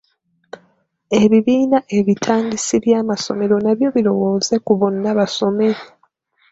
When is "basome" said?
5.17-5.69